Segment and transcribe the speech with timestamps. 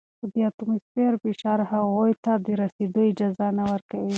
[0.17, 4.09] خو د اتموسفیر فشار هغوی ته د رسیدو اجازه نه ورکوي.